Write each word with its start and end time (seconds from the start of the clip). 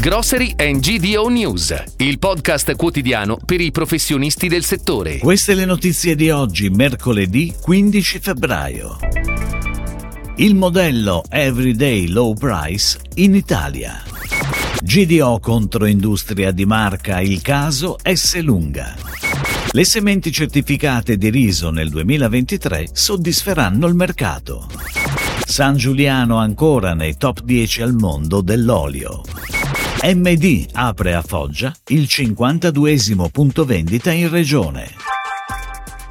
Grocery 0.00 0.54
and 0.56 0.78
GDO 0.78 1.28
News, 1.28 1.74
il 1.96 2.20
podcast 2.20 2.76
quotidiano 2.76 3.36
per 3.44 3.60
i 3.60 3.72
professionisti 3.72 4.46
del 4.46 4.62
settore. 4.62 5.18
Queste 5.18 5.54
le 5.54 5.64
notizie 5.64 6.14
di 6.14 6.30
oggi, 6.30 6.70
mercoledì 6.70 7.52
15 7.60 8.18
febbraio. 8.20 8.96
Il 10.36 10.54
modello 10.54 11.24
Everyday 11.28 12.06
Low 12.06 12.32
Price 12.34 12.96
in 13.14 13.34
Italia. 13.34 14.00
GDO 14.80 15.40
contro 15.40 15.84
industria 15.84 16.52
di 16.52 16.64
marca, 16.64 17.20
il 17.20 17.42
caso 17.42 17.96
S. 18.00 18.40
Lunga. 18.40 18.94
Le 19.72 19.84
sementi 19.84 20.30
certificate 20.30 21.16
di 21.16 21.28
riso 21.28 21.70
nel 21.70 21.90
2023 21.90 22.90
soddisferanno 22.92 23.88
il 23.88 23.96
mercato. 23.96 24.68
San 25.44 25.76
Giuliano 25.76 26.36
ancora 26.36 26.94
nei 26.94 27.16
top 27.16 27.42
10 27.42 27.82
al 27.82 27.94
mondo 27.94 28.42
dell'olio. 28.42 29.22
MD 30.00 30.68
apre 30.74 31.12
a 31.12 31.22
Foggia 31.22 31.74
il 31.88 32.06
52 32.06 32.96
punto 33.32 33.64
vendita 33.64 34.12
in 34.12 34.30
regione. 34.30 35.07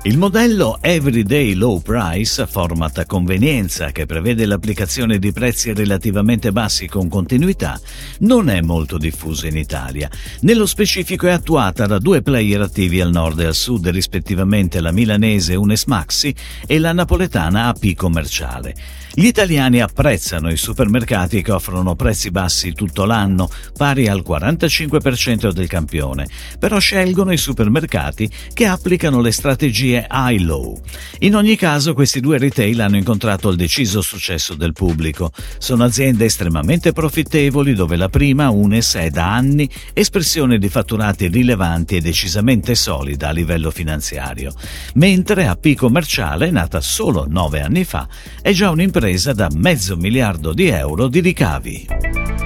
Il 0.03 0.17
modello 0.17 0.77
Everyday 0.79 1.53
Low 1.53 1.81
Price, 1.81 2.45
format 2.45 2.99
a 2.99 3.05
convenienza 3.05 3.91
che 3.91 4.05
prevede 4.05 4.45
l'applicazione 4.45 5.17
di 5.17 5.33
prezzi 5.33 5.73
relativamente 5.73 6.51
bassi 6.51 6.87
con 6.87 7.09
continuità, 7.09 7.77
non 8.19 8.47
è 8.49 8.61
molto 8.61 8.97
diffuso 8.97 9.47
in 9.47 9.57
Italia. 9.57 10.09
Nello 10.41 10.67
specifico 10.67 11.27
è 11.27 11.31
attuata 11.31 11.87
da 11.87 11.97
due 11.97 12.21
player 12.21 12.61
attivi 12.61 13.01
al 13.01 13.09
nord 13.09 13.39
e 13.39 13.45
al 13.47 13.55
sud, 13.55 13.87
rispettivamente 13.89 14.79
la 14.79 14.91
milanese 14.91 15.55
Unes 15.55 15.85
Maxi 15.85 16.33
e 16.65 16.79
la 16.79 16.93
napoletana 16.93 17.65
AP 17.65 17.93
Commerciale. 17.95 18.75
Gli 19.13 19.25
italiani 19.25 19.81
apprezzano 19.81 20.51
i 20.51 20.57
supermercati 20.57 21.41
che 21.41 21.51
offrono 21.51 21.95
prezzi 21.95 22.29
bassi 22.29 22.71
tutto 22.73 23.03
l'anno, 23.03 23.49
pari 23.75 24.07
al 24.07 24.23
45% 24.25 25.51
del 25.51 25.67
campione, 25.67 26.27
però 26.59 26.77
scelgono 26.77 27.33
i 27.33 27.37
supermercati 27.37 28.29
che 28.53 28.67
applicano 28.67 29.19
le 29.19 29.31
strategie 29.31 29.86
high-low. 29.95 30.79
In 31.19 31.35
ogni 31.35 31.55
caso 31.55 31.93
questi 31.93 32.19
due 32.19 32.37
retail 32.37 32.81
hanno 32.81 32.97
incontrato 32.97 33.49
il 33.49 33.55
deciso 33.55 34.01
successo 34.01 34.53
del 34.53 34.73
pubblico. 34.73 35.31
Sono 35.57 35.83
aziende 35.83 36.25
estremamente 36.25 36.91
profittevoli 36.91 37.73
dove 37.73 37.95
la 37.95 38.09
prima, 38.09 38.49
Unes, 38.49 38.95
è 38.95 39.09
da 39.09 39.33
anni 39.33 39.69
espressione 39.93 40.57
di 40.57 40.69
fatturati 40.69 41.27
rilevanti 41.27 41.95
e 41.95 42.01
decisamente 42.01 42.75
solida 42.75 43.29
a 43.29 43.31
livello 43.31 43.71
finanziario, 43.71 44.53
mentre 44.95 45.47
AP 45.47 45.73
Commerciale, 45.75 46.51
nata 46.51 46.81
solo 46.81 47.25
nove 47.27 47.61
anni 47.61 47.83
fa, 47.83 48.07
è 48.41 48.51
già 48.51 48.69
un'impresa 48.69 48.95
impresa 48.97 49.33
da 49.33 49.47
mezzo 49.53 49.95
miliardo 49.95 50.53
di 50.53 50.67
euro 50.67 51.07
di 51.07 51.19
ricavi. 51.19 51.87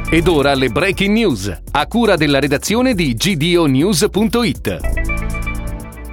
Ed 0.09 0.28
ora 0.28 0.53
le 0.53 0.69
breaking 0.69 1.14
news, 1.14 1.62
a 1.72 1.88
cura 1.88 2.16
della 2.17 2.39
redazione 2.39 2.94
di 2.94 3.14
gdonews.it. 3.14 5.11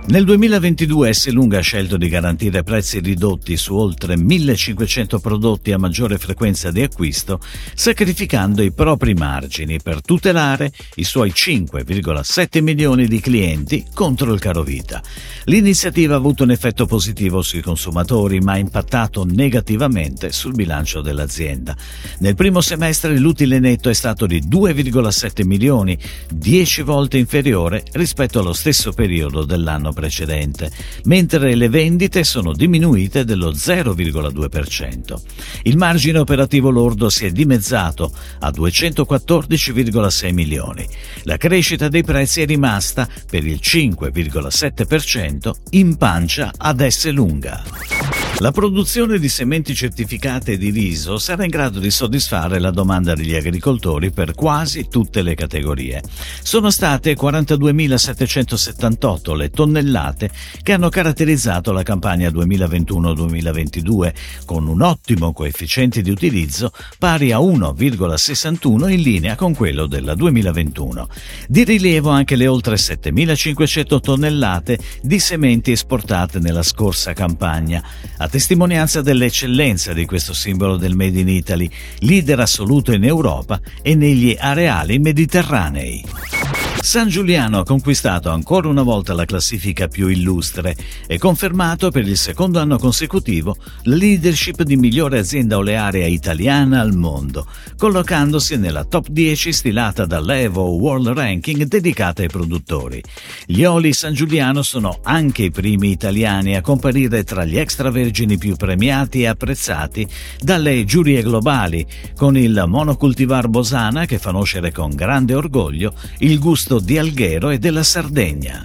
Nel 0.08 0.24
2022 0.24 1.12
S. 1.12 1.28
Lunga 1.28 1.58
ha 1.58 1.60
scelto 1.60 1.98
di 1.98 2.08
garantire 2.08 2.62
prezzi 2.62 2.98
ridotti 2.98 3.58
su 3.58 3.76
oltre 3.76 4.16
1500 4.16 5.18
prodotti 5.18 5.70
a 5.72 5.76
maggiore 5.76 6.16
frequenza 6.16 6.70
di 6.70 6.80
acquisto, 6.80 7.40
sacrificando 7.74 8.62
i 8.62 8.72
propri 8.72 9.12
margini 9.12 9.78
per 9.82 10.00
tutelare 10.00 10.72
i 10.94 11.04
suoi 11.04 11.28
5,7 11.28 12.62
milioni 12.62 13.06
di 13.06 13.20
clienti 13.20 13.84
contro 13.92 14.32
il 14.32 14.40
caro 14.40 14.62
vita. 14.62 15.02
L'iniziativa 15.44 16.14
ha 16.14 16.16
avuto 16.16 16.42
un 16.42 16.52
effetto 16.52 16.86
positivo 16.86 17.42
sui 17.42 17.60
consumatori, 17.60 18.40
ma 18.40 18.52
ha 18.52 18.58
impattato 18.58 19.26
negativamente 19.26 20.32
sul 20.32 20.54
bilancio 20.54 21.02
dell'azienda. 21.02 21.76
Nel 22.20 22.34
primo 22.34 22.62
semestre 22.62 23.18
l'utile 23.18 23.58
netto 23.58 23.90
è 23.90 23.94
stato 23.94 24.24
di 24.24 24.40
2,7 24.40 25.44
milioni, 25.44 25.98
10 26.30 26.80
volte 26.80 27.18
inferiore 27.18 27.84
rispetto 27.92 28.40
allo 28.40 28.54
stesso 28.54 28.92
periodo 28.92 29.44
dell'anno 29.44 29.96
precedente, 29.98 30.70
mentre 31.04 31.56
le 31.56 31.68
vendite 31.68 32.22
sono 32.22 32.52
diminuite 32.52 33.24
dello 33.24 33.50
0,2%. 33.50 35.20
Il 35.62 35.76
margine 35.76 36.18
operativo 36.18 36.70
lordo 36.70 37.10
si 37.10 37.26
è 37.26 37.32
dimezzato 37.32 38.12
a 38.38 38.50
214,6 38.50 40.32
milioni. 40.32 40.86
La 41.24 41.36
crescita 41.36 41.88
dei 41.88 42.04
prezzi 42.04 42.42
è 42.42 42.46
rimasta 42.46 43.08
per 43.28 43.44
il 43.44 43.58
5,7% 43.60 45.50
in 45.70 45.96
pancia 45.96 46.52
ad 46.56 46.86
S 46.86 47.10
lunga. 47.10 48.17
La 48.40 48.52
produzione 48.52 49.18
di 49.18 49.28
sementi 49.28 49.74
certificate 49.74 50.56
di 50.58 50.70
riso 50.70 51.18
sarà 51.18 51.42
in 51.42 51.50
grado 51.50 51.80
di 51.80 51.90
soddisfare 51.90 52.60
la 52.60 52.70
domanda 52.70 53.16
degli 53.16 53.34
agricoltori 53.34 54.12
per 54.12 54.34
quasi 54.34 54.86
tutte 54.86 55.22
le 55.22 55.34
categorie. 55.34 56.00
Sono 56.40 56.70
state 56.70 57.16
42.778 57.16 59.34
le 59.34 59.50
tonnellate 59.50 60.30
che 60.62 60.72
hanno 60.72 60.88
caratterizzato 60.88 61.72
la 61.72 61.82
campagna 61.82 62.28
2021-2022, 62.28 64.14
con 64.44 64.68
un 64.68 64.82
ottimo 64.82 65.32
coefficiente 65.32 66.00
di 66.00 66.10
utilizzo 66.10 66.70
pari 66.96 67.32
a 67.32 67.38
1,61 67.38 68.88
in 68.88 69.00
linea 69.00 69.34
con 69.34 69.52
quello 69.52 69.86
della 69.86 70.14
2021. 70.14 71.08
Di 71.48 71.64
rilievo 71.64 72.10
anche 72.10 72.36
le 72.36 72.46
oltre 72.46 72.76
7.500 72.76 73.98
tonnellate 73.98 74.78
di 75.02 75.18
sementi 75.18 75.72
esportate 75.72 76.38
nella 76.38 76.62
scorsa 76.62 77.12
campagna 77.14 77.82
a 78.28 78.30
testimonianza 78.30 79.00
dell'eccellenza 79.00 79.94
di 79.94 80.04
questo 80.04 80.34
simbolo 80.34 80.76
del 80.76 80.94
Made 80.94 81.18
in 81.18 81.28
Italy, 81.28 81.68
leader 82.00 82.40
assoluto 82.40 82.92
in 82.92 83.04
Europa 83.04 83.58
e 83.80 83.94
negli 83.94 84.36
areali 84.38 84.98
mediterranei. 84.98 86.37
San 86.80 87.08
Giuliano 87.08 87.58
ha 87.58 87.64
conquistato 87.64 88.30
ancora 88.30 88.68
una 88.68 88.82
volta 88.82 89.12
la 89.12 89.24
classifica 89.26 89.88
più 89.88 90.08
illustre 90.08 90.74
e 91.06 91.18
confermato 91.18 91.90
per 91.90 92.06
il 92.06 92.16
secondo 92.16 92.60
anno 92.60 92.78
consecutivo 92.78 93.56
la 93.82 93.96
leadership 93.96 94.62
di 94.62 94.76
migliore 94.76 95.18
azienda 95.18 95.56
olearia 95.56 96.06
italiana 96.06 96.80
al 96.80 96.94
mondo, 96.94 97.46
collocandosi 97.76 98.56
nella 98.56 98.84
top 98.84 99.08
10 99.08 99.52
stilata 99.52 100.06
dall'Evo 100.06 100.76
World 100.76 101.08
Ranking 101.08 101.64
dedicata 101.64 102.22
ai 102.22 102.28
produttori. 102.28 103.02
Gli 103.44 103.64
oli 103.64 103.92
San 103.92 104.14
Giuliano 104.14 104.62
sono 104.62 105.00
anche 105.02 105.44
i 105.44 105.50
primi 105.50 105.90
italiani 105.90 106.56
a 106.56 106.62
comparire 106.62 107.24
tra 107.24 107.44
gli 107.44 107.58
extravergini 107.58 108.38
più 108.38 108.56
premiati 108.56 109.22
e 109.22 109.26
apprezzati 109.26 110.06
dalle 110.40 110.84
giurie 110.84 111.22
globali, 111.22 111.84
con 112.16 112.36
il 112.36 112.64
monocultivar 112.66 113.48
Bosana 113.48 114.06
che 114.06 114.18
fa 114.18 114.28
conoscere 114.28 114.72
con 114.72 114.90
grande 114.90 115.34
orgoglio 115.34 115.94
il 116.18 116.38
gusto 116.38 116.67
di 116.76 116.98
Alghero 116.98 117.48
e 117.48 117.58
della 117.58 117.82
Sardegna. 117.82 118.62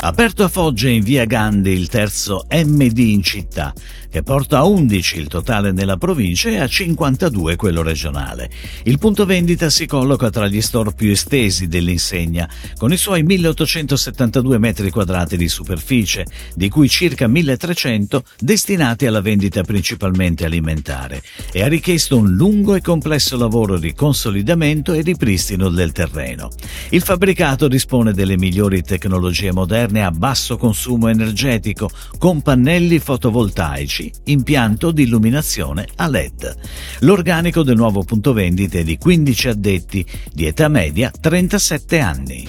Aperto 0.00 0.44
a 0.44 0.48
Foggia 0.48 0.88
in 0.88 1.02
via 1.02 1.24
Gandhi 1.24 1.72
il 1.72 1.88
terzo 1.88 2.46
MD 2.48 2.98
in 2.98 3.20
città, 3.20 3.74
che 4.08 4.22
porta 4.22 4.58
a 4.58 4.64
11 4.64 5.18
il 5.18 5.26
totale 5.26 5.72
nella 5.72 5.96
provincia 5.96 6.50
e 6.50 6.60
a 6.60 6.68
52 6.68 7.56
quello 7.56 7.82
regionale. 7.82 8.48
Il 8.84 8.98
punto 8.98 9.26
vendita 9.26 9.68
si 9.70 9.86
colloca 9.86 10.30
tra 10.30 10.46
gli 10.46 10.60
store 10.60 10.92
più 10.92 11.10
estesi 11.10 11.66
dell'insegna, 11.66 12.48
con 12.76 12.92
i 12.92 12.96
suoi 12.96 13.24
1872 13.24 14.58
metri 14.58 14.90
quadrati 14.90 15.36
di 15.36 15.48
superficie, 15.48 16.26
di 16.54 16.68
cui 16.68 16.88
circa 16.88 17.26
1300 17.26 18.22
destinati 18.38 19.04
alla 19.04 19.20
vendita 19.20 19.62
principalmente 19.62 20.44
alimentare, 20.44 21.22
e 21.52 21.62
ha 21.62 21.68
richiesto 21.68 22.16
un 22.16 22.30
lungo 22.30 22.76
e 22.76 22.80
complesso 22.80 23.36
lavoro 23.36 23.78
di 23.78 23.92
consolidamento 23.94 24.92
e 24.92 25.00
ripristino 25.00 25.68
del 25.68 25.90
terreno. 25.90 26.50
Il 26.90 27.02
fabbricato 27.02 27.66
dispone 27.66 28.12
delle 28.12 28.38
migliori 28.38 28.82
tecnologie 28.82 29.50
moderne 29.50 29.86
moderne 29.88 30.04
a 30.04 30.10
basso 30.10 30.58
consumo 30.58 31.08
energetico 31.08 31.90
con 32.18 32.42
pannelli 32.42 32.98
fotovoltaici, 32.98 34.12
impianto 34.24 34.90
di 34.90 35.04
illuminazione 35.04 35.86
a 35.96 36.08
LED. 36.08 36.56
L'organico 37.00 37.62
del 37.62 37.76
nuovo 37.76 38.04
punto 38.04 38.32
vendita 38.32 38.78
è 38.78 38.84
di 38.84 38.98
15 38.98 39.48
addetti, 39.48 40.04
di 40.32 40.46
età 40.46 40.68
media 40.68 41.10
37 41.10 41.98
anni. 41.98 42.48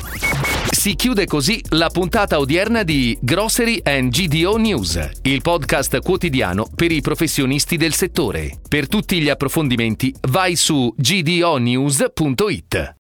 Si 0.69 0.95
chiude 0.95 1.25
così 1.25 1.62
la 1.69 1.89
puntata 1.89 2.39
odierna 2.39 2.83
di 2.83 3.18
Grocery 3.19 3.80
and 3.83 4.12
GDO 4.12 4.57
News, 4.57 5.09
il 5.24 5.41
podcast 5.41 6.00
quotidiano 6.00 6.68
per 6.74 6.91
i 6.91 7.01
professionisti 7.01 7.75
del 7.75 7.94
settore. 7.94 8.59
Per 8.68 8.88
tutti 8.88 9.19
gli 9.19 9.30
approfondimenti 9.30 10.13
vai 10.30 10.56
su 10.56 10.94
gdonews.it. 10.95 12.97